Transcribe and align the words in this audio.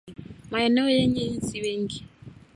Maeneo 0.51 0.89
yenye 0.95 1.21
inzi 1.25 1.57
wengi 1.63 1.99